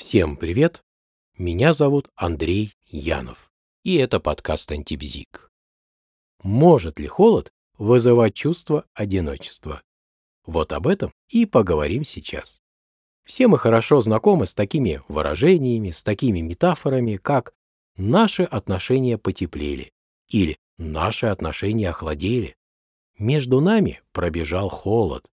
[0.00, 0.82] Всем привет!
[1.36, 3.52] Меня зовут Андрей Янов,
[3.82, 5.52] и это подкаст «Антибзик».
[6.42, 9.82] Может ли холод вызывать чувство одиночества?
[10.46, 12.62] Вот об этом и поговорим сейчас.
[13.24, 17.52] Все мы хорошо знакомы с такими выражениями, с такими метафорами, как
[17.98, 19.92] «наши отношения потеплели»
[20.28, 22.56] или «наши отношения охладели».
[23.18, 25.30] Между нами пробежал холод.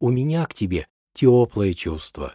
[0.00, 2.34] У меня к тебе теплое чувство.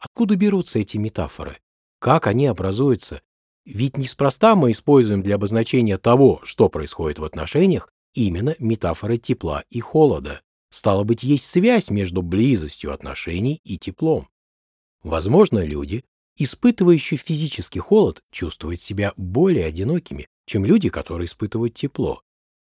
[0.00, 1.58] Откуда берутся эти метафоры?
[1.98, 3.20] Как они образуются?
[3.66, 9.80] Ведь неспроста мы используем для обозначения того, что происходит в отношениях, именно метафоры тепла и
[9.80, 10.40] холода.
[10.70, 14.28] Стало быть, есть связь между близостью отношений и теплом.
[15.02, 16.04] Возможно, люди,
[16.36, 22.22] испытывающие физический холод, чувствуют себя более одинокими, чем люди, которые испытывают тепло.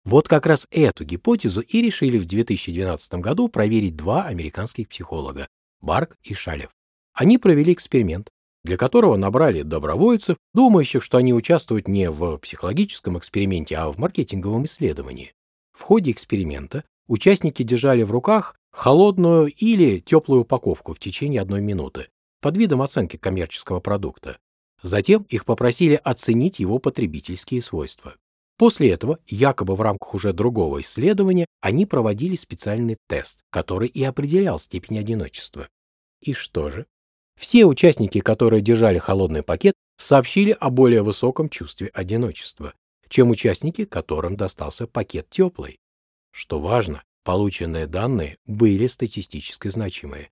[0.03, 5.47] Вот как раз эту гипотезу и решили в 2012 году проверить два американских психолога–
[5.81, 6.71] Барк и Шалев.
[7.13, 8.29] Они провели эксперимент,
[8.63, 14.65] для которого набрали добровольцев, думающих, что они участвуют не в психологическом эксперименте, а в маркетинговом
[14.65, 15.33] исследовании.
[15.71, 22.07] В ходе эксперимента участники держали в руках холодную или теплую упаковку в течение одной минуты
[22.41, 24.37] под видом оценки коммерческого продукта.
[24.81, 28.15] Затем их попросили оценить его потребительские свойства.
[28.57, 34.59] После этого, якобы в рамках уже другого исследования, они проводили специальный тест, который и определял
[34.59, 35.69] степень одиночества.
[36.21, 36.85] И что же?
[37.39, 42.73] Все участники, которые держали холодный пакет, сообщили о более высоком чувстве одиночества,
[43.09, 45.77] чем участники, которым достался пакет теплый.
[46.31, 50.29] Что важно, полученные данные были статистически значимые.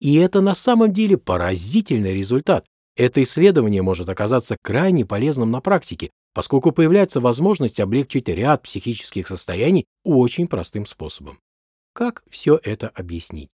[0.00, 2.66] И это на самом деле поразительный результат.
[2.96, 9.86] Это исследование может оказаться крайне полезным на практике, поскольку появляется возможность облегчить ряд психических состояний
[10.04, 11.38] очень простым способом.
[11.94, 13.50] Как все это объяснить?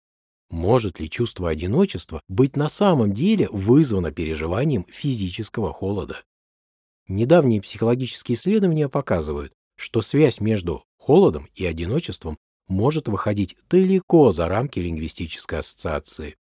[0.53, 6.21] Может ли чувство одиночества быть на самом деле вызвано переживанием физического холода?
[7.07, 12.37] Недавние психологические исследования показывают, что связь между холодом и одиночеством
[12.67, 16.35] может выходить далеко за рамки лингвистической ассоциации.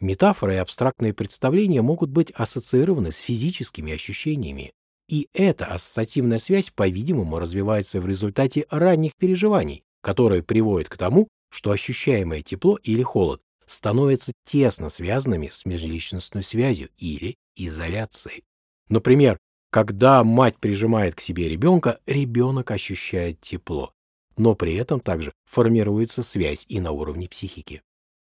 [0.00, 4.70] Метафоры и абстрактные представления могут быть ассоциированы с физическими ощущениями,
[5.08, 11.72] и эта ассоциативная связь, по-видимому, развивается в результате ранних переживаний, которые приводят к тому, что
[11.72, 18.44] ощущаемое тепло или холод становятся тесно связанными с межличностной связью или изоляцией.
[18.88, 19.38] Например,
[19.70, 23.92] когда мать прижимает к себе ребенка, ребенок ощущает тепло,
[24.36, 27.82] но при этом также формируется связь и на уровне психики.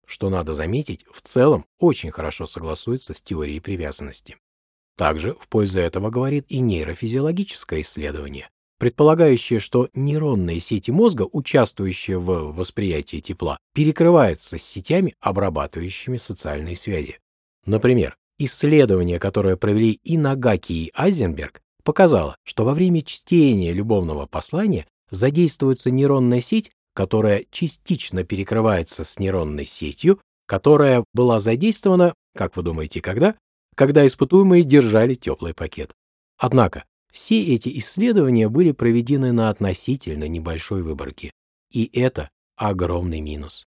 [0.06, 4.38] Что надо заметить, в целом очень хорошо согласуется с теорией привязанности.
[4.96, 8.50] Также в пользу этого говорит и нейрофизиологическое исследование,
[8.86, 17.18] предполагающее, что нейронные сети мозга, участвующие в восприятии тепла, перекрываются с сетями, обрабатывающими социальные связи.
[17.66, 24.86] Например, исследование, которое провели и Нагаки, и Айзенберг, показало, что во время чтения любовного послания
[25.10, 33.02] задействуется нейронная сеть, которая частично перекрывается с нейронной сетью, которая была задействована, как вы думаете,
[33.02, 33.34] когда?
[33.76, 35.92] Когда испытуемые держали теплый пакет.
[36.38, 36.86] Однако
[37.16, 41.32] все эти исследования были проведены на относительно небольшой выборке,
[41.72, 43.66] и это огромный минус.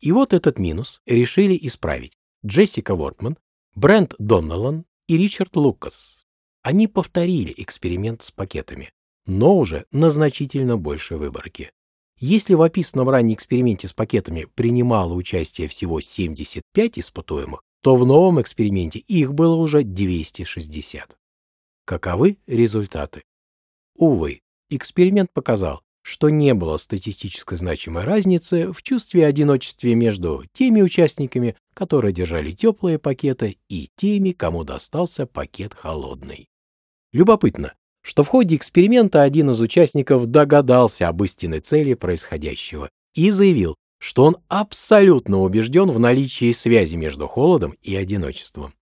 [0.00, 3.38] И вот этот минус решили исправить Джессика Вортман,
[3.76, 6.26] Брент Доннеллан и Ричард Лукас.
[6.64, 8.90] Они повторили эксперимент с пакетами,
[9.26, 11.70] но уже на значительно большей выборке.
[12.18, 18.40] Если в описанном ранее эксперименте с пакетами принимало участие всего 75 испытуемых, то в новом
[18.40, 21.16] эксперименте их было уже 260.
[21.88, 23.22] Каковы результаты?
[23.96, 31.56] Увы, эксперимент показал, что не было статистически значимой разницы в чувстве одиночества между теми участниками,
[31.72, 36.50] которые держали теплые пакеты, и теми, кому достался пакет холодный.
[37.12, 37.72] Любопытно,
[38.02, 44.24] что в ходе эксперимента один из участников догадался об истинной цели происходящего и заявил, что
[44.24, 48.74] он абсолютно убежден в наличии связи между холодом и одиночеством.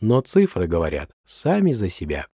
[0.00, 2.26] Но цифры говорят сами за себя.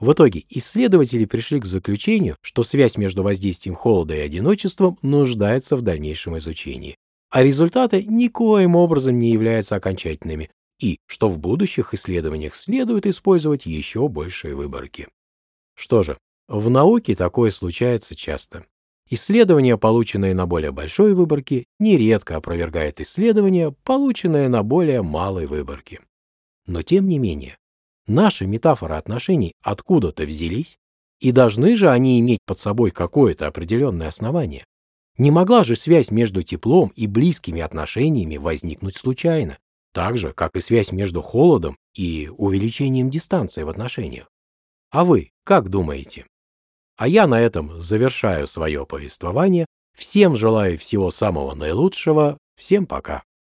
[0.00, 5.82] В итоге исследователи пришли к заключению, что связь между воздействием холода и одиночеством нуждается в
[5.82, 6.96] дальнейшем изучении,
[7.30, 10.50] а результаты никоим образом не являются окончательными,
[10.80, 15.08] и что в будущих исследованиях следует использовать еще большие выборки.
[15.74, 16.16] Что же,
[16.46, 18.64] в науке такое случается часто.
[19.10, 26.00] Исследования, полученные на более большой выборке, нередко опровергают исследования, полученные на более малой выборке.
[26.66, 27.57] Но тем не менее,
[28.08, 30.78] Наши метафоры отношений откуда-то взялись,
[31.20, 34.64] и должны же они иметь под собой какое-то определенное основание.
[35.18, 39.58] Не могла же связь между теплом и близкими отношениями возникнуть случайно,
[39.92, 44.30] так же, как и связь между холодом и увеличением дистанции в отношениях.
[44.90, 46.26] А вы как думаете?
[46.96, 49.66] А я на этом завершаю свое повествование.
[49.94, 52.38] Всем желаю всего самого наилучшего.
[52.56, 53.22] Всем пока.